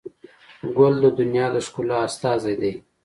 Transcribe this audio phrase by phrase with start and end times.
[0.77, 2.73] ګل د دنیا د ښکلا استازی دی.